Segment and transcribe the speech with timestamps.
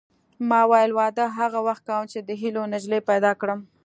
[0.49, 3.59] ما ویل واده هغه وخت کوم چې د هیلو نجلۍ پیدا کړم